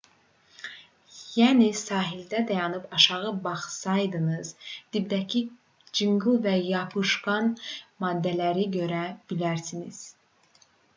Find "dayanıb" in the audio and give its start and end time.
2.51-2.85